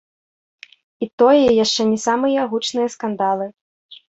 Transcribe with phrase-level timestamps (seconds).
[1.05, 3.45] І тое яшчэ не самыя гучныя скандалы.